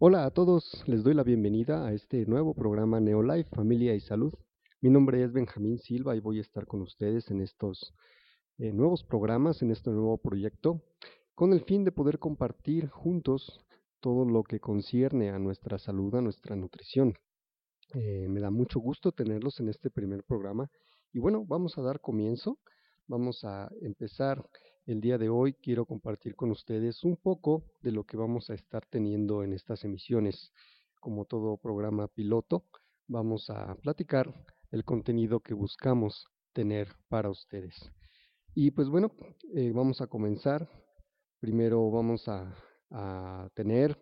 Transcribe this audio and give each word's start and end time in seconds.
Hola 0.00 0.26
a 0.26 0.30
todos, 0.30 0.84
les 0.86 1.02
doy 1.02 1.12
la 1.12 1.24
bienvenida 1.24 1.84
a 1.84 1.92
este 1.92 2.24
nuevo 2.24 2.54
programa 2.54 3.00
Neolife, 3.00 3.50
Familia 3.50 3.96
y 3.96 4.00
Salud. 4.00 4.32
Mi 4.80 4.90
nombre 4.90 5.24
es 5.24 5.32
Benjamín 5.32 5.80
Silva 5.80 6.14
y 6.14 6.20
voy 6.20 6.38
a 6.38 6.42
estar 6.42 6.68
con 6.68 6.82
ustedes 6.82 7.32
en 7.32 7.40
estos 7.40 7.92
eh, 8.58 8.72
nuevos 8.72 9.02
programas, 9.02 9.60
en 9.60 9.72
este 9.72 9.90
nuevo 9.90 10.16
proyecto, 10.16 10.84
con 11.34 11.52
el 11.52 11.64
fin 11.64 11.82
de 11.82 11.90
poder 11.90 12.20
compartir 12.20 12.86
juntos 12.86 13.66
todo 13.98 14.24
lo 14.24 14.44
que 14.44 14.60
concierne 14.60 15.30
a 15.30 15.40
nuestra 15.40 15.80
salud, 15.80 16.14
a 16.14 16.22
nuestra 16.22 16.54
nutrición. 16.54 17.14
Eh, 17.94 18.28
me 18.28 18.38
da 18.38 18.52
mucho 18.52 18.78
gusto 18.78 19.10
tenerlos 19.10 19.58
en 19.58 19.68
este 19.68 19.90
primer 19.90 20.22
programa 20.22 20.70
y 21.12 21.18
bueno, 21.18 21.44
vamos 21.44 21.76
a 21.76 21.82
dar 21.82 22.00
comienzo, 22.00 22.60
vamos 23.08 23.42
a 23.42 23.68
empezar 23.80 24.48
el 24.88 25.02
día 25.02 25.18
de 25.18 25.28
hoy 25.28 25.52
quiero 25.52 25.84
compartir 25.84 26.34
con 26.34 26.50
ustedes 26.50 27.04
un 27.04 27.18
poco 27.18 27.62
de 27.82 27.92
lo 27.92 28.04
que 28.04 28.16
vamos 28.16 28.48
a 28.48 28.54
estar 28.54 28.86
teniendo 28.86 29.44
en 29.44 29.52
estas 29.52 29.84
emisiones. 29.84 30.50
Como 30.98 31.26
todo 31.26 31.58
programa 31.58 32.08
piloto, 32.08 32.64
vamos 33.06 33.50
a 33.50 33.74
platicar 33.74 34.32
el 34.70 34.84
contenido 34.84 35.40
que 35.40 35.52
buscamos 35.52 36.26
tener 36.54 36.88
para 37.10 37.28
ustedes. 37.28 37.74
Y 38.54 38.70
pues 38.70 38.88
bueno, 38.88 39.12
eh, 39.54 39.72
vamos 39.74 40.00
a 40.00 40.06
comenzar. 40.06 40.66
Primero 41.38 41.90
vamos 41.90 42.26
a, 42.26 42.54
tener 43.52 43.98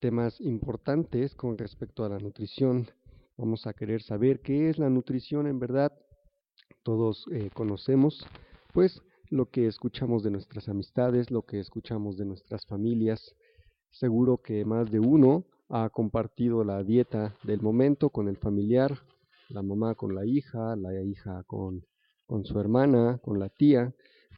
temas 0.00 0.40
importantes 0.40 1.36
con 1.36 1.56
respecto 1.56 2.04
a 2.04 2.08
la 2.08 2.18
nutrición. 2.18 2.88
Vamos 3.36 3.68
a 3.68 3.72
querer 3.72 4.02
saber 4.02 4.40
qué 4.40 4.68
es 4.68 4.78
la 4.78 4.90
nutrición 4.90 5.46
en 5.46 5.60
verdad. 5.60 5.92
Todos 6.82 7.24
eh, 7.30 7.50
conocemos, 7.54 8.26
pues, 8.72 9.00
lo 9.34 9.50
que 9.50 9.66
escuchamos 9.66 10.22
de 10.22 10.30
nuestras 10.30 10.68
amistades, 10.68 11.32
lo 11.32 11.42
que 11.42 11.58
escuchamos 11.58 12.16
de 12.16 12.24
nuestras 12.24 12.64
familias. 12.66 13.34
Seguro 13.90 14.38
que 14.38 14.64
más 14.64 14.92
de 14.92 15.00
uno 15.00 15.44
ha 15.68 15.90
compartido 15.90 16.62
la 16.62 16.84
dieta 16.84 17.34
del 17.42 17.60
momento 17.60 18.10
con 18.10 18.28
el 18.28 18.36
familiar, 18.36 18.96
la 19.48 19.62
mamá 19.62 19.96
con 19.96 20.14
la 20.14 20.24
hija, 20.24 20.76
la 20.76 21.02
hija 21.02 21.42
con, 21.48 21.84
con 22.26 22.44
su 22.44 22.60
hermana, 22.60 23.18
con 23.24 23.40
la 23.40 23.48
tía, 23.48 23.92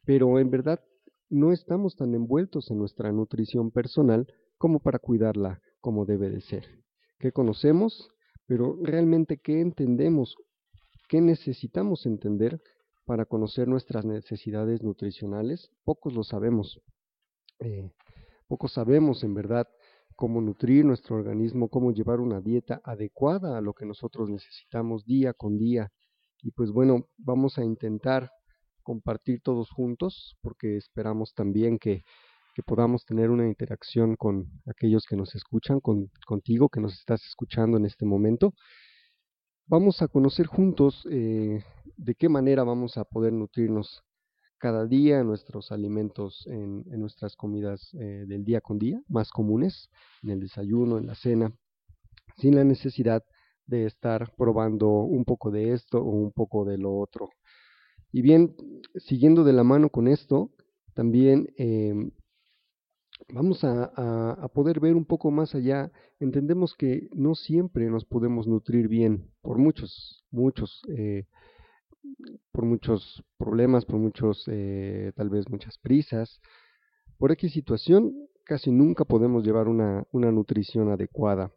pero 0.06 0.38
en 0.38 0.50
verdad 0.50 0.80
no 1.28 1.52
estamos 1.52 1.94
tan 1.96 2.14
envueltos 2.14 2.70
en 2.70 2.78
nuestra 2.78 3.12
nutrición 3.12 3.70
personal 3.70 4.26
como 4.56 4.80
para 4.80 4.98
cuidarla 4.98 5.60
como 5.82 6.06
debe 6.06 6.30
de 6.30 6.40
ser. 6.40 6.64
¿Qué 7.18 7.32
conocemos? 7.32 8.08
Pero 8.46 8.78
realmente 8.82 9.36
qué 9.36 9.60
entendemos, 9.60 10.36
qué 11.06 11.20
necesitamos 11.20 12.06
entender 12.06 12.62
para 13.06 13.24
conocer 13.24 13.68
nuestras 13.68 14.04
necesidades 14.04 14.82
nutricionales, 14.82 15.70
pocos 15.84 16.12
lo 16.12 16.24
sabemos. 16.24 16.80
Eh, 17.60 17.88
pocos 18.48 18.72
sabemos 18.72 19.22
en 19.24 19.32
verdad 19.32 19.66
cómo 20.16 20.40
nutrir 20.40 20.84
nuestro 20.84 21.16
organismo, 21.16 21.68
cómo 21.68 21.92
llevar 21.92 22.20
una 22.20 22.40
dieta 22.40 22.80
adecuada 22.84 23.56
a 23.56 23.60
lo 23.60 23.74
que 23.74 23.86
nosotros 23.86 24.28
necesitamos 24.28 25.04
día 25.04 25.32
con 25.32 25.56
día. 25.56 25.92
Y 26.42 26.50
pues 26.50 26.70
bueno, 26.70 27.08
vamos 27.16 27.58
a 27.58 27.64
intentar 27.64 28.30
compartir 28.82 29.40
todos 29.42 29.70
juntos 29.70 30.36
porque 30.42 30.76
esperamos 30.76 31.32
también 31.34 31.78
que, 31.78 32.02
podamos 32.64 33.04
tener 33.04 33.28
una 33.28 33.46
interacción 33.46 34.16
con 34.16 34.46
aquellos 34.64 35.04
que 35.04 35.14
nos 35.14 35.34
escuchan, 35.34 35.78
con, 35.78 36.10
contigo 36.26 36.70
que 36.70 36.80
nos 36.80 36.94
estás 36.94 37.22
escuchando 37.26 37.76
en 37.76 37.84
este 37.84 38.06
momento 38.06 38.54
vamos 39.66 40.00
a 40.00 40.08
conocer 40.08 40.46
juntos 40.46 41.06
eh, 41.10 41.62
de 41.96 42.14
qué 42.14 42.28
manera 42.28 42.62
vamos 42.64 42.96
a 42.96 43.04
poder 43.04 43.32
nutrirnos 43.32 44.02
cada 44.58 44.86
día 44.86 45.22
nuestros 45.22 45.70
alimentos 45.70 46.46
en, 46.46 46.84
nuestras 46.98 47.36
comidas 47.36 47.92
eh, 47.94 48.24
del 48.26 48.44
día 48.44 48.60
con 48.60 48.78
día, 48.78 49.00
más 49.08 49.30
comunes, 49.30 49.90
en 50.22 50.30
el 50.30 50.40
desayuno, 50.40 50.98
en 50.98 51.06
la 51.06 51.14
cena, 51.14 51.52
sin 52.38 52.56
la 52.56 52.64
necesidad 52.64 53.22
de 53.66 53.86
estar 53.86 54.32
probando 54.36 54.88
un 54.88 55.24
poco 55.24 55.50
de 55.50 55.72
esto 55.72 55.98
o 55.98 56.10
un 56.10 56.32
poco 56.32 56.64
de 56.64 56.78
lo 56.78 56.96
otro. 56.96 57.28
Y 58.12 58.22
bien, 58.22 58.56
siguiendo 58.94 59.44
de 59.44 59.52
la 59.52 59.64
mano 59.64 59.90
con 59.90 60.08
esto, 60.08 60.50
también 60.94 61.48
em, 61.58 62.12
vamos 63.28 63.64
a, 63.64 64.48
poder 64.54 64.80
ver 64.80 64.94
un 64.94 65.04
poco 65.04 65.30
más 65.30 65.54
allá. 65.54 65.90
Entendemos 66.18 66.74
que 66.74 67.08
no 67.12 67.34
siempre 67.34 67.90
nos 67.90 68.04
podemos 68.04 68.46
nutrir 68.46 68.88
bien 68.88 69.30
por 69.42 69.58
muchos, 69.58 70.24
muchos, 70.30 70.82
eh, 70.88 71.26
por 72.52 72.64
muchos 72.64 73.22
problemas, 73.36 73.84
por 73.84 73.96
muchos, 73.96 74.44
eh, 74.48 75.12
tal 75.16 75.30
vez 75.30 75.48
muchas 75.48 75.78
prisas. 75.78 76.40
Por 77.18 77.32
X 77.32 77.52
situación, 77.52 78.12
casi 78.44 78.70
nunca 78.70 79.04
podemos 79.04 79.44
llevar 79.44 79.68
una, 79.68 80.06
una 80.12 80.30
nutrición 80.30 80.90
adecuada. 80.90 81.52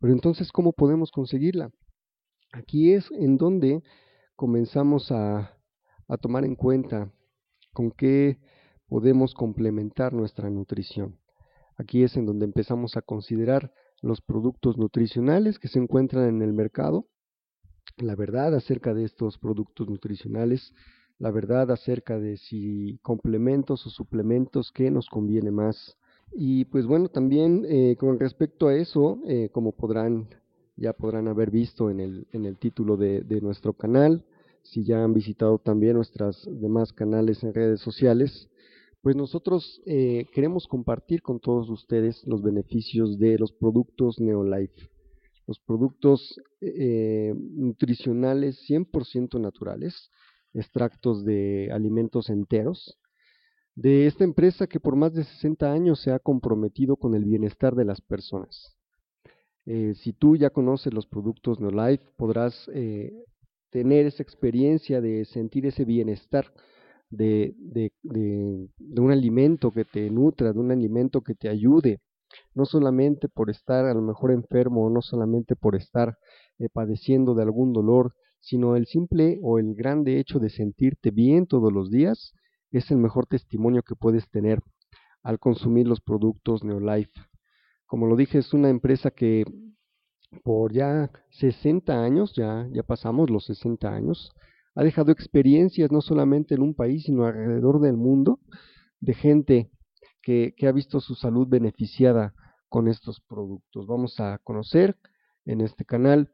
Pero 0.00 0.12
entonces, 0.12 0.52
¿cómo 0.52 0.72
podemos 0.72 1.10
conseguirla? 1.10 1.70
Aquí 2.52 2.92
es 2.92 3.10
en 3.12 3.36
donde 3.36 3.82
comenzamos 4.36 5.10
a, 5.10 5.56
a 6.08 6.16
tomar 6.16 6.44
en 6.44 6.54
cuenta 6.54 7.12
con 7.72 7.90
qué 7.90 8.38
podemos 8.88 9.34
complementar 9.34 10.12
nuestra 10.12 10.50
nutrición. 10.50 11.18
Aquí 11.76 12.02
es 12.02 12.16
en 12.16 12.26
donde 12.26 12.44
empezamos 12.44 12.96
a 12.96 13.02
considerar 13.02 13.72
los 14.00 14.20
productos 14.20 14.76
nutricionales 14.76 15.58
que 15.58 15.68
se 15.68 15.78
encuentran 15.78 16.28
en 16.28 16.42
el 16.42 16.52
mercado, 16.52 17.08
la 17.96 18.14
verdad 18.14 18.54
acerca 18.54 18.94
de 18.94 19.04
estos 19.04 19.38
productos 19.38 19.88
nutricionales, 19.88 20.72
la 21.18 21.30
verdad 21.30 21.70
acerca 21.70 22.18
de 22.18 22.36
si 22.36 22.98
complementos 23.02 23.86
o 23.86 23.90
suplementos 23.90 24.72
que 24.72 24.90
nos 24.90 25.08
conviene 25.08 25.50
más. 25.50 25.96
Y 26.32 26.64
pues 26.66 26.86
bueno, 26.86 27.08
también 27.08 27.64
eh, 27.68 27.96
con 27.98 28.18
respecto 28.18 28.68
a 28.68 28.74
eso, 28.74 29.20
eh, 29.26 29.48
como 29.52 29.72
podrán, 29.72 30.28
ya 30.76 30.92
podrán 30.92 31.28
haber 31.28 31.50
visto 31.50 31.90
en 31.90 32.00
el, 32.00 32.26
en 32.32 32.44
el 32.46 32.56
título 32.58 32.96
de, 32.96 33.20
de 33.20 33.40
nuestro 33.40 33.72
canal, 33.74 34.24
si 34.62 34.84
ya 34.84 35.04
han 35.04 35.14
visitado 35.14 35.58
también 35.58 35.94
nuestras 35.94 36.48
demás 36.50 36.92
canales 36.92 37.44
en 37.44 37.54
redes 37.54 37.80
sociales, 37.80 38.48
pues 39.04 39.16
nosotros 39.16 39.82
eh, 39.84 40.24
queremos 40.32 40.66
compartir 40.66 41.20
con 41.20 41.38
todos 41.38 41.68
ustedes 41.68 42.26
los 42.26 42.40
beneficios 42.40 43.18
de 43.18 43.38
los 43.38 43.52
productos 43.52 44.18
Neolife, 44.18 44.88
los 45.46 45.60
productos 45.60 46.40
eh, 46.62 47.34
nutricionales 47.36 48.58
100% 48.66 49.38
naturales, 49.38 50.10
extractos 50.54 51.22
de 51.22 51.68
alimentos 51.70 52.30
enteros, 52.30 52.98
de 53.74 54.06
esta 54.06 54.24
empresa 54.24 54.66
que 54.66 54.80
por 54.80 54.96
más 54.96 55.12
de 55.12 55.24
60 55.24 55.70
años 55.70 56.00
se 56.00 56.10
ha 56.10 56.18
comprometido 56.18 56.96
con 56.96 57.14
el 57.14 57.26
bienestar 57.26 57.74
de 57.74 57.84
las 57.84 58.00
personas. 58.00 58.74
Eh, 59.66 59.92
si 59.96 60.14
tú 60.14 60.34
ya 60.34 60.48
conoces 60.48 60.94
los 60.94 61.06
productos 61.06 61.60
Neolife, 61.60 62.06
podrás 62.16 62.70
tener 63.68 64.06
esa 64.06 64.22
experiencia 64.22 65.02
de 65.02 65.26
sentir 65.26 65.66
ese 65.66 65.84
bienestar 65.84 66.50
de, 67.16 67.54
de, 67.58 67.92
de, 68.02 69.00
un 69.00 69.10
alimento 69.10 69.70
que 69.70 69.84
te 69.84 70.10
nutra, 70.10 70.52
de 70.52 70.58
un 70.58 70.70
alimento 70.70 71.22
que 71.22 71.34
te 71.34 71.48
ayude, 71.48 72.00
no 72.54 72.64
solamente 72.64 73.28
por 73.28 73.50
estar 73.50 73.86
a 73.86 73.94
lo 73.94 74.02
mejor 74.02 74.32
enfermo, 74.32 74.88
no 74.90 75.02
solamente 75.02 75.56
por 75.56 75.76
estar 75.76 76.16
eh, 76.58 76.68
padeciendo 76.72 77.34
de 77.34 77.42
algún 77.42 77.72
dolor, 77.72 78.14
sino 78.40 78.76
el 78.76 78.86
simple 78.86 79.38
o 79.42 79.58
el 79.58 79.74
grande 79.74 80.18
hecho 80.18 80.38
de 80.38 80.50
sentirte 80.50 81.10
bien 81.10 81.46
todos 81.46 81.72
los 81.72 81.90
días 81.90 82.34
es 82.78 82.90
el 82.90 82.98
mejor 82.98 83.26
testimonio 83.26 83.82
que 83.82 83.94
puedes 83.94 84.28
tener 84.30 84.60
al 85.22 85.38
consumir 85.38 85.86
los 85.86 86.00
productos 86.00 86.64
Neolife. 86.64 87.20
Como 87.86 88.06
lo 88.06 88.16
dije, 88.16 88.38
es 88.38 88.52
una 88.52 88.68
empresa 88.68 89.10
que 89.10 89.44
por 90.42 90.72
ya 90.72 91.10
60 91.30 92.02
años, 92.02 92.34
ya, 92.34 92.66
ya 92.72 92.82
pasamos 92.82 93.30
los 93.30 93.46
60 93.46 93.88
años, 93.88 94.32
ha 94.74 94.82
dejado 94.82 95.12
experiencias 95.12 95.90
no 95.92 96.00
solamente 96.00 96.54
en 96.54 96.62
un 96.62 96.74
país, 96.74 97.04
sino 97.04 97.24
alrededor 97.24 97.80
del 97.80 97.96
mundo, 97.96 98.40
de 99.00 99.14
gente 99.14 99.70
que, 100.22 100.54
ha 100.66 100.72
visto 100.72 101.00
su 101.00 101.14
salud 101.14 101.46
beneficiada 101.46 102.34
con 102.68 102.88
estos 102.88 103.20
productos. 103.20 103.86
Vamos 103.86 104.18
a 104.20 104.38
conocer 104.42 104.96
en 105.44 105.60
este 105.60 105.84
canal 105.84 106.30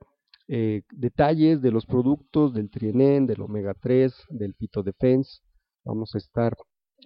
eh, 0.49 0.83
detalles 0.93 1.61
de 1.61 1.71
los 1.71 1.87
productos 1.87 2.55
del 2.55 2.71
Trienen, 2.71 3.27
del 3.27 3.43
Omega 3.43 3.75
3, 3.75 4.13
del 4.31 4.55
Fito 4.55 4.83
Defense. 4.83 5.41
Vamos 5.85 6.15
a 6.15 6.19
estar 6.19 6.57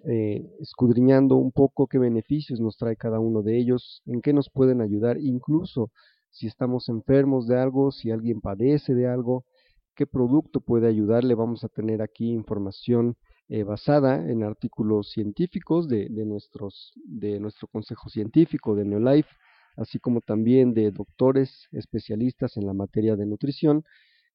eh, 0.07 0.47
escudriñando 0.61 1.37
un 1.37 1.51
poco 1.51 1.87
qué 1.87 1.99
beneficios 1.99 2.61
nos 2.61 2.77
trae 2.77 2.97
cada 2.97 3.21
uno 3.21 3.43
de 3.43 3.59
ellos, 3.59 4.03
en 4.07 4.21
qué 4.21 4.33
nos 4.33 4.51
pueden 4.51 4.81
ayudar, 4.83 5.19
incluso 5.19 5.91
si 6.31 6.47
estamos 6.47 6.89
enfermos 6.89 7.47
de 7.47 7.59
algo, 7.59 7.91
si 7.93 8.11
alguien 8.11 8.41
padece 8.41 8.95
de 8.95 9.07
algo, 9.07 9.45
qué 9.95 10.07
producto 10.07 10.61
puede 10.61 10.89
ayudarle. 10.89 11.35
Vamos 11.35 11.65
a 11.65 11.69
tener 11.69 12.03
aquí 12.03 12.31
información 12.31 13.17
eh, 13.49 13.63
basada 13.63 14.29
en 14.31 14.43
artículos 14.43 15.11
científicos 15.11 15.89
de, 15.89 16.09
nuestros, 16.11 16.93
de 17.05 17.39
nuestro 17.41 17.69
consejo 17.69 18.09
científico 18.09 18.75
de 18.75 18.85
Neolife, 18.85 19.31
así 19.77 19.99
como 19.99 20.21
también 20.21 20.73
de 20.75 20.91
doctores 20.91 21.69
especialistas 21.73 22.57
en 22.57 22.67
la 22.67 22.73
materia 22.73 23.17
de 23.17 23.27
nutrición 23.27 23.85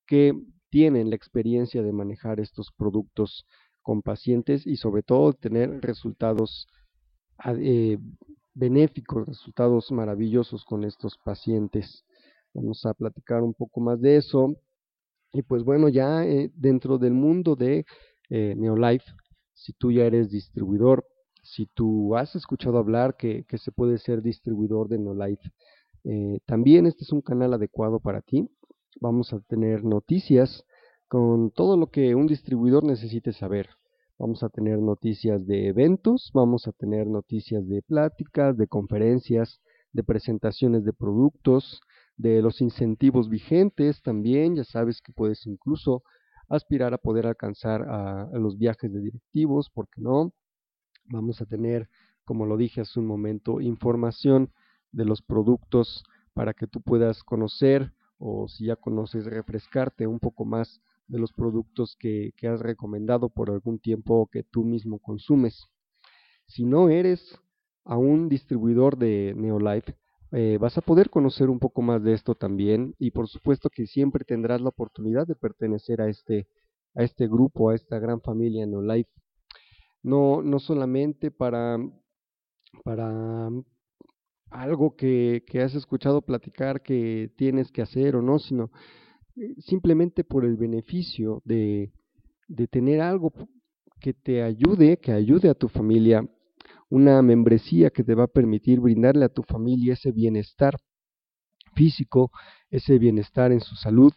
que 0.06 0.34
tienen 0.70 1.10
la 1.10 1.16
experiencia 1.16 1.82
de 1.82 1.92
manejar 1.92 2.40
estos 2.40 2.72
productos 2.78 3.46
con 3.82 4.02
pacientes 4.02 4.68
y 4.68 4.76
sobre 4.76 5.02
todo 5.02 5.34
tener 5.34 5.82
resultados 5.82 6.68
eh, 7.46 7.98
benéficos, 8.54 9.28
resultados 9.28 9.92
maravillosos 9.92 10.66
con 10.66 10.84
estos 10.84 11.18
pacientes. 11.18 12.06
Vamos 12.54 12.86
a 12.86 12.94
platicar 12.94 13.42
un 13.42 13.54
poco 13.54 13.80
más 13.80 14.02
de 14.02 14.18
eso. 14.18 14.56
Y 15.32 15.44
pues 15.44 15.64
bueno, 15.64 15.90
ya 15.90 16.26
eh, 16.26 16.52
dentro 16.56 16.98
del 16.98 17.14
mundo 17.14 17.56
de 17.56 17.86
eh, 18.30 18.56
Neolife, 18.58 19.12
si 19.54 19.74
tú 19.74 19.92
ya 19.92 20.06
eres 20.06 20.32
distribuidor, 20.32 21.06
si 21.44 21.68
tú 21.68 22.16
has 22.16 22.36
escuchado 22.36 22.78
hablar 22.78 23.16
que, 23.16 23.46
se 23.58 23.72
puede 23.72 23.98
ser 23.98 24.22
distribuidor 24.22 24.88
de 24.88 24.98
Neolife, 24.98 25.52
eh, 26.06 26.40
también 26.46 26.86
este 26.86 27.04
es 27.04 27.12
un 27.12 27.22
canal 27.22 27.54
adecuado 27.54 28.00
para 28.00 28.22
ti. 28.22 28.50
Vamos 29.02 29.34
a 29.34 29.40
tener 29.42 29.84
noticias 29.84 30.64
con 31.08 31.52
todo 31.52 31.78
lo 31.78 31.88
que 31.88 32.16
un 32.16 32.28
distribuidor 32.28 32.84
necesite 32.84 33.34
saber. 33.34 33.70
Vamos 34.18 34.44
a 34.44 34.50
tener 34.50 34.80
noticias 34.80 35.46
de 35.46 35.68
eventos, 35.68 36.32
vamos 36.34 36.68
a 36.68 36.72
tener 36.72 37.08
noticias 37.08 37.68
de 37.68 37.82
pláticas, 37.82 38.58
de 38.58 38.68
conferencias, 38.68 39.62
de 39.94 40.04
presentaciones 40.04 40.84
de 40.84 40.94
productos, 40.94 41.82
de 42.20 42.42
los 42.42 42.60
incentivos 42.62 43.30
vigentes 43.30 44.02
también. 44.04 44.56
Ya 44.56 44.66
sabes 44.66 45.02
que 45.02 45.14
puedes 45.14 45.48
incluso 45.48 46.04
aspirar 46.50 46.94
a 46.94 46.98
poder 46.98 47.26
alcanzar 47.26 47.84
a, 47.90 48.30
los 48.34 48.58
viajes 48.58 48.92
de 48.92 49.00
directivos, 49.00 49.70
¿por 49.70 49.88
qué 49.90 50.02
no? 50.02 50.34
Vamos 51.06 51.42
a 51.42 51.46
tener, 51.46 51.90
como 52.26 52.46
lo 52.46 52.58
dije 52.58 52.82
hace 52.82 53.00
un 53.00 53.08
momento, 53.08 53.62
información 53.62 54.52
de 54.92 55.06
los 55.06 55.22
productos 55.22 56.04
para 56.34 56.54
que 56.54 56.68
tú 56.68 56.82
puedas 56.82 57.24
conocer 57.24 57.94
o 58.18 58.50
si 58.50 58.66
ya 58.66 58.76
conoces, 58.76 59.26
refrescarte 59.26 60.06
un 60.06 60.20
poco 60.20 60.44
más 60.44 60.82
de 61.08 61.20
los 61.20 61.32
productos 61.32 61.96
que, 61.98 62.34
has 62.44 62.60
recomendado 62.60 63.30
por 63.30 63.50
algún 63.50 63.80
tiempo 63.80 64.28
que 64.30 64.44
tú 64.44 64.66
mismo 64.66 65.00
consumes. 65.00 65.68
Si 66.48 66.66
no 66.66 66.90
eres 66.90 67.40
aún 67.86 68.28
distribuidor 68.28 68.98
de 68.98 69.34
Neolife, 69.38 69.96
eh, 70.32 70.58
vas 70.60 70.78
a 70.78 70.82
poder 70.82 71.10
conocer 71.10 71.50
un 71.50 71.60
poco 71.60 71.82
más 71.82 72.04
de 72.04 72.14
esto 72.14 72.36
también 72.36 72.96
y 73.00 73.12
por 73.12 73.28
supuesto 73.28 73.70
que 73.70 73.88
siempre 73.88 74.24
tendrás 74.26 74.62
la 74.62 74.70
oportunidad 74.70 75.26
de 75.26 75.36
pertenecer 75.36 76.02
a 76.02 76.10
este, 76.10 76.48
a 76.96 77.04
este 77.04 77.28
grupo, 77.28 77.70
a 77.70 77.76
esta 77.76 77.98
gran 78.00 78.22
familia 78.22 78.66
Neolife. 78.66 79.10
No, 80.04 80.42
no 80.42 80.60
solamente 80.60 81.32
para, 81.32 81.78
para 82.84 83.50
algo 84.52 84.96
que, 84.96 85.44
que 85.48 85.62
has 85.62 85.76
escuchado 85.76 86.22
platicar 86.22 86.82
que 86.82 87.32
tienes 87.36 87.72
que 87.72 87.82
hacer 87.82 88.16
o 88.16 88.22
no, 88.22 88.40
sino 88.40 88.72
simplemente 89.60 90.24
por 90.24 90.46
el 90.46 90.58
beneficio 90.58 91.42
de, 91.46 91.92
de 92.48 92.68
tener 92.68 93.02
algo 93.02 93.32
que 94.00 94.14
te 94.14 94.42
ayude, 94.42 94.98
que 94.98 95.12
ayude 95.12 95.50
a 95.50 95.56
tu 95.56 95.68
familia, 95.68 96.28
una 96.90 97.22
membresía 97.22 97.92
que 97.92 98.04
te 98.04 98.16
va 98.16 98.26
a 98.26 98.28
permitir 98.28 98.80
brindarle 98.80 99.26
a 99.26 99.30
tu 99.30 99.44
familia 99.44 99.94
ese 99.94 100.12
bienestar 100.12 100.78
físico, 101.76 102.32
ese 102.70 102.98
bienestar 102.98 103.52
en 103.52 103.62
su 103.62 103.76
salud 103.76 104.12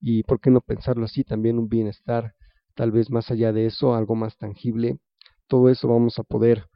y, 0.00 0.22
¿por 0.24 0.40
qué 0.40 0.50
no 0.50 0.60
pensarlo 0.60 1.04
así? 1.04 1.24
También 1.24 1.58
un 1.58 1.68
bienestar 1.68 2.34
tal 2.74 2.92
vez 2.92 3.10
más 3.10 3.30
allá 3.30 3.52
de 3.52 3.66
eso, 3.66 3.94
algo 3.94 4.14
más 4.14 4.36
tangible. 4.36 4.98
Todo 5.48 5.70
eso 5.70 5.88
vamos 5.88 6.18
a 6.18 6.24
poder 6.24 6.66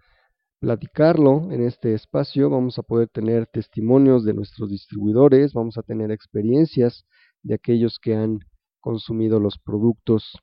platicarlo 0.61 1.51
en 1.51 1.63
este 1.63 1.95
espacio, 1.95 2.51
vamos 2.51 2.79
a 2.79 2.83
poder 2.83 3.09
tener 3.09 3.47
testimonios 3.47 4.25
de 4.25 4.35
nuestros 4.35 4.71
distribuidores, 4.71 5.53
vamos 5.55 5.79
a 5.79 5.83
tener 5.83 6.11
experiencias 6.11 7.07
de 7.43 7.55
aquellos 7.55 7.99
que 7.99 8.15
han 8.15 8.41
consumido 8.81 9.41
los 9.41 9.59
productos 9.59 10.39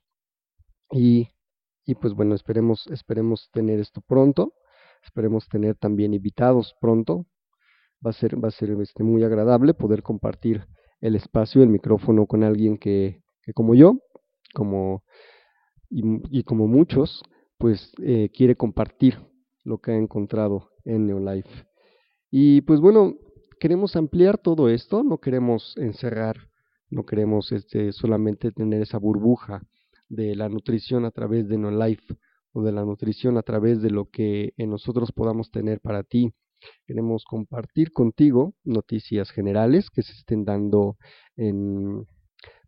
y, 0.90 1.28
y 1.84 1.94
pues 1.94 2.14
bueno, 2.14 2.34
esperemos, 2.34 2.86
esperemos 2.88 3.48
tener 3.52 3.78
esto 3.78 4.00
pronto, 4.00 4.54
esperemos 5.02 5.48
tener 5.48 5.76
también 5.76 6.14
invitados 6.14 6.74
pronto, 6.80 7.26
va 8.04 8.10
a 8.10 8.12
ser, 8.12 8.42
va 8.42 8.48
a 8.48 8.52
ser 8.52 8.70
este, 8.80 9.02
muy 9.02 9.24
agradable 9.24 9.74
poder 9.74 10.02
compartir 10.02 10.66
el 11.00 11.16
espacio, 11.16 11.62
el 11.62 11.68
micrófono 11.68 12.26
con 12.26 12.44
alguien 12.44 12.78
que, 12.78 13.22
como 13.54 13.74
yo, 13.74 13.98
como 14.54 15.04
y, 15.90 16.42
como 16.42 16.66
muchos, 16.66 17.22
pues 17.56 17.92
eh, 18.02 18.30
quiere 18.34 18.56
compartir 18.56 19.18
lo 19.64 19.78
que 19.78 19.92
ha 19.92 19.96
encontrado 19.96 20.70
en 20.84 21.06
Neolife. 21.06 21.66
Y 22.30 22.60
pues 22.62 22.80
bueno, 22.80 23.14
queremos 23.58 23.96
ampliar 23.96 24.38
todo 24.38 24.68
esto, 24.68 25.02
no 25.02 25.18
queremos 25.18 25.74
encerrar 25.78 26.48
no 26.90 27.04
queremos 27.04 27.52
este, 27.52 27.92
solamente 27.92 28.50
tener 28.52 28.82
esa 28.82 28.98
burbuja 28.98 29.62
de 30.08 30.34
la 30.34 30.48
nutrición 30.48 31.04
a 31.04 31.10
través 31.10 31.48
de 31.48 31.58
No 31.58 31.70
Life 31.70 32.14
o 32.52 32.62
de 32.62 32.72
la 32.72 32.84
nutrición 32.84 33.36
a 33.36 33.42
través 33.42 33.82
de 33.82 33.90
lo 33.90 34.06
que 34.06 34.52
nosotros 34.56 35.12
podamos 35.12 35.50
tener 35.50 35.80
para 35.80 36.02
ti. 36.02 36.32
Queremos 36.86 37.24
compartir 37.24 37.92
contigo 37.92 38.54
noticias 38.64 39.30
generales 39.30 39.90
que 39.90 40.02
se 40.02 40.12
estén 40.12 40.44
dando 40.44 40.96
en, 41.36 42.06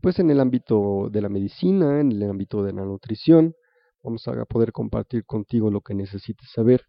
pues 0.00 0.18
en 0.18 0.30
el 0.30 0.40
ámbito 0.40 1.08
de 1.10 1.22
la 1.22 1.28
medicina, 1.28 2.00
en 2.00 2.12
el 2.12 2.22
ámbito 2.22 2.62
de 2.62 2.72
la 2.72 2.84
nutrición. 2.84 3.54
Vamos 4.02 4.26
a 4.28 4.44
poder 4.46 4.72
compartir 4.72 5.24
contigo 5.24 5.70
lo 5.70 5.80
que 5.80 5.94
necesites 5.94 6.50
saber, 6.52 6.82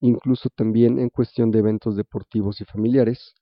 incluso 0.00 0.48
también 0.50 0.98
en 0.98 1.10
cuestión 1.10 1.50
de 1.50 1.60
eventos 1.60 1.96
deportivos 1.96 2.60
y 2.60 2.64
familiares, 2.64 3.34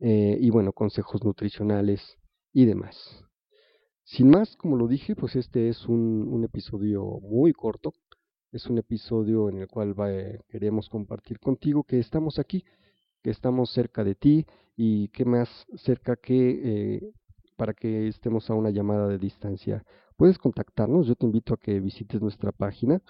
eh, 0.00 0.36
y 0.40 0.50
bueno, 0.50 0.72
consejos 0.72 1.22
nutricionales 1.24 2.16
y 2.52 2.64
demás. 2.64 3.24
Sin 4.04 4.30
más, 4.30 4.56
como 4.56 4.76
lo 4.76 4.88
dije, 4.88 5.14
pues 5.14 5.36
este 5.36 5.68
es 5.68 5.86
un 5.86 6.42
episodio 6.44 7.04
muy 7.20 7.52
corto. 7.52 7.92
Es 8.52 8.66
un 8.66 8.76
episodio 8.76 9.48
en 9.48 9.60
el 9.60 9.66
cual 9.66 9.94
queremos 10.46 10.90
compartir 10.90 11.40
contigo 11.40 11.84
que 11.84 11.98
estamos 11.98 12.38
aquí, 12.38 12.62
que 13.22 13.30
estamos 13.30 13.70
cerca 13.70 14.04
de 14.04 14.14
ti 14.14 14.44
y 14.76 15.08
que 15.08 15.24
más 15.24 15.48
cerca 15.76 16.16
que 16.16 16.96
eh, 16.96 17.14
para 17.56 17.72
que 17.72 18.08
estemos 18.08 18.50
a 18.50 18.54
una 18.54 18.68
llamada 18.68 19.08
de 19.08 19.16
distancia. 19.16 19.82
Puedes 20.18 20.36
contactarnos, 20.36 21.06
yo 21.06 21.14
te 21.14 21.24
invito 21.24 21.54
a 21.54 21.56
que 21.56 21.80
visites 21.80 22.20
nuestra 22.20 22.52
página. 22.52 23.00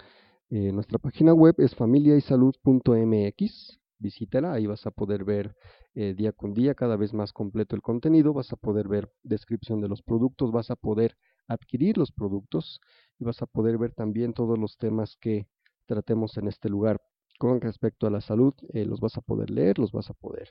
Eh, 0.49 0.71
nuestra 0.71 0.97
página 0.97 1.33
web 1.33 1.55
es 1.57 1.75
familiaysalud.mx 1.75 3.81
visítala, 4.03 4.53
ahí 4.53 4.67
vas 4.67 4.85
a 4.85 4.91
poder 4.91 5.23
ver 5.23 5.55
eh, 5.95 6.13
día 6.13 6.31
con 6.31 6.53
día 6.53 6.75
cada 6.75 6.97
vez 6.97 7.13
más 7.13 7.33
completo 7.33 7.75
el 7.75 7.81
contenido, 7.81 8.33
vas 8.33 8.51
a 8.53 8.57
poder 8.57 8.87
ver 8.87 9.11
descripción 9.23 9.81
de 9.81 9.87
los 9.87 10.03
productos, 10.03 10.51
vas 10.51 10.69
a 10.69 10.75
poder 10.75 11.17
adquirir 11.47 11.97
los 11.97 12.11
productos 12.11 12.79
y 13.19 13.25
vas 13.25 13.41
a 13.41 13.45
poder 13.45 13.77
ver 13.77 13.93
también 13.93 14.33
todos 14.33 14.57
los 14.57 14.77
temas 14.77 15.17
que 15.19 15.47
tratemos 15.85 16.37
en 16.37 16.47
este 16.47 16.69
lugar 16.69 17.01
con 17.39 17.61
respecto 17.61 18.07
a 18.07 18.11
la 18.11 18.21
salud, 18.21 18.53
eh, 18.73 18.85
los 18.85 18.99
vas 18.99 19.17
a 19.17 19.21
poder 19.21 19.49
leer, 19.49 19.79
los 19.79 19.91
vas 19.91 20.09
a 20.09 20.13
poder 20.13 20.49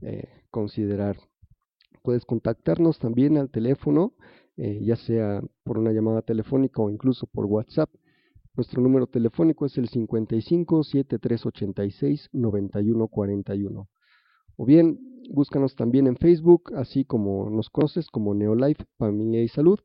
eh, 0.00 0.28
considerar. 0.50 1.16
Puedes 2.02 2.24
contactarnos 2.24 2.98
también 2.98 3.38
al 3.38 3.50
teléfono, 3.50 4.14
ya 4.56 4.94
sea 4.94 5.42
por 5.64 5.78
una 5.78 5.90
llamada 5.90 6.22
telefónica 6.22 6.80
o 6.80 6.88
incluso 6.88 7.26
por 7.26 7.46
WhatsApp 7.46 7.90
nuestro 8.56 8.80
número 8.80 9.08
telefónico 9.08 9.66
es 9.66 9.76
el 9.78 9.88
55 9.88 10.84
7386 10.84 12.28
9141. 12.32 13.88
O 14.56 14.64
bien, 14.64 15.00
búscanos 15.30 15.74
también 15.74 16.06
en 16.06 16.16
Facebook, 16.16 16.72
así 16.76 17.04
como 17.04 17.50
nos 17.50 17.68
conoces 17.68 18.06
como 18.10 18.32
Neolife 18.32 18.84
Familia 18.96 19.42
y 19.42 19.48
Salud. 19.48 19.80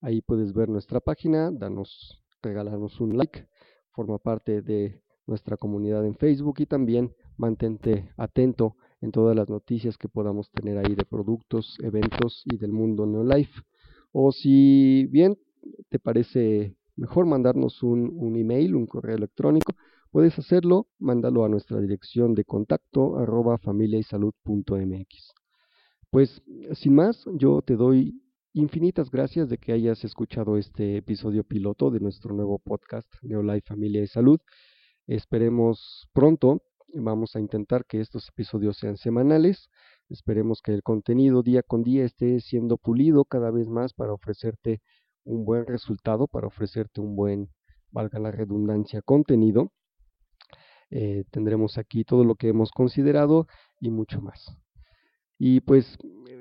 Ahí 0.00 0.22
puedes 0.22 0.52
ver 0.52 0.68
nuestra 0.68 1.00
página, 1.00 1.50
danos, 1.50 2.22
regalarnos 2.40 3.00
un 3.00 3.16
like, 3.16 3.48
forma 3.90 4.18
parte 4.18 4.62
de 4.62 5.02
nuestra 5.26 5.56
comunidad 5.56 6.06
en 6.06 6.14
Facebook 6.14 6.56
y 6.60 6.66
también 6.66 7.12
mantente 7.36 8.10
atento 8.16 8.76
en 9.00 9.10
todas 9.10 9.34
las 9.34 9.48
noticias 9.48 9.98
que 9.98 10.08
podamos 10.08 10.50
tener 10.50 10.78
ahí 10.78 10.94
de 10.94 11.04
productos, 11.04 11.76
eventos 11.82 12.42
y 12.44 12.58
del 12.58 12.72
mundo 12.72 13.06
Neolife. 13.06 13.60
O 14.12 14.30
si 14.30 15.06
bien 15.06 15.36
te 15.88 15.98
parece 15.98 16.76
mejor 16.96 17.26
mandarnos 17.26 17.82
un, 17.82 18.10
un 18.14 18.36
email, 18.36 18.76
un 18.76 18.86
correo 18.86 19.16
electrónico, 19.16 19.72
puedes 20.12 20.38
hacerlo, 20.38 20.86
mándalo 20.98 21.44
a 21.44 21.48
nuestra 21.48 21.80
dirección 21.80 22.34
de 22.34 22.44
contacto 22.44 23.18
arroba 23.18 23.58
familiaysalud.mx. 23.58 25.32
Pues 26.10 26.40
sin 26.74 26.94
más, 26.94 27.24
yo 27.34 27.62
te 27.62 27.74
doy 27.74 28.22
infinitas 28.52 29.10
gracias 29.10 29.48
de 29.48 29.58
que 29.58 29.72
hayas 29.72 30.04
escuchado 30.04 30.56
este 30.56 30.96
episodio 30.96 31.44
piloto 31.44 31.90
de 31.90 32.00
nuestro 32.00 32.34
nuevo 32.34 32.58
podcast 32.58 33.06
Neolife 33.22 33.66
Familia 33.66 34.02
y 34.02 34.06
Salud. 34.06 34.40
Esperemos 35.06 36.08
pronto, 36.12 36.62
vamos 36.94 37.36
a 37.36 37.40
intentar 37.40 37.84
que 37.86 38.00
estos 38.00 38.28
episodios 38.28 38.78
sean 38.78 38.96
semanales. 38.96 39.68
Esperemos 40.08 40.62
que 40.62 40.72
el 40.72 40.82
contenido 40.82 41.42
día 41.42 41.62
con 41.62 41.82
día 41.82 42.04
esté 42.04 42.40
siendo 42.40 42.78
pulido 42.78 43.24
cada 43.24 43.50
vez 43.50 43.68
más 43.68 43.92
para 43.92 44.12
ofrecerte 44.12 44.80
un 45.24 45.44
buen 45.44 45.66
resultado, 45.66 46.26
para 46.26 46.46
ofrecerte 46.46 47.00
un 47.00 47.16
buen, 47.16 47.50
valga 47.90 48.18
la 48.18 48.30
redundancia, 48.30 49.02
contenido. 49.02 49.72
Eh, 50.90 51.24
tendremos 51.30 51.76
aquí 51.76 52.04
todo 52.04 52.24
lo 52.24 52.34
que 52.34 52.48
hemos 52.48 52.70
considerado 52.70 53.46
y 53.80 53.90
mucho 53.90 54.22
más. 54.22 54.56
Y 55.38 55.60
pues 55.60 55.98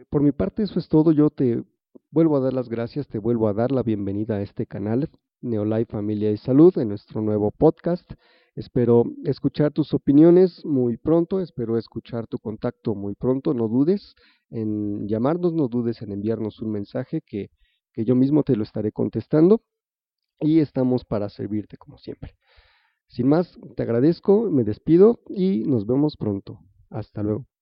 por 0.10 0.22
mi 0.22 0.32
parte 0.32 0.64
eso 0.64 0.80
es 0.80 0.88
todo. 0.88 1.12
Yo 1.12 1.30
te 1.30 1.64
vuelvo 2.12 2.38
a 2.38 2.40
dar 2.40 2.54
las 2.54 2.70
gracias, 2.70 3.08
te 3.08 3.20
vuelvo 3.20 3.48
a 3.48 3.54
dar 3.54 3.72
la 3.72 3.84
bienvenida 3.84 4.36
a 4.36 4.42
este 4.42 4.66
canal. 4.66 5.10
Neolife 5.42 5.92
Familia 5.92 6.32
y 6.32 6.38
Salud, 6.38 6.78
en 6.78 6.90
nuestro 6.90 7.22
nuevo 7.22 7.52
podcast. 7.52 8.12
Espero 8.56 9.04
escuchar 9.24 9.72
tus 9.72 9.94
opiniones 9.94 10.66
muy 10.66 10.98
pronto, 10.98 11.42
espero 11.42 11.78
escuchar 11.78 12.26
tu 12.26 12.40
contacto 12.40 12.96
muy 12.96 13.14
pronto. 13.14 13.54
No 13.54 13.68
dudes 13.68 14.16
en 14.50 15.08
llamarnos, 15.08 15.54
no 15.54 15.68
dudes 15.68 16.02
en 16.02 16.12
enviarnos 16.12 16.60
un 16.62 16.72
mensaje 16.72 17.22
que, 17.22 17.52
que 17.94 18.04
yo 18.04 18.16
mismo 18.16 18.44
te 18.44 18.56
lo 18.56 18.64
estaré 18.64 18.92
contestando 18.92 19.62
y 20.40 20.60
estamos 20.60 21.06
para 21.06 21.30
servirte 21.30 21.78
como 21.78 21.98
siempre. 21.98 22.36
Sin 23.08 23.28
más, 23.28 23.58
te 23.76 23.84
agradezco, 23.84 24.50
me 24.50 24.64
despido 24.64 25.22
y 25.30 25.64
nos 25.66 25.86
vemos 25.86 26.18
pronto. 26.18 26.60
Hasta 26.90 27.24
luego. 27.24 27.57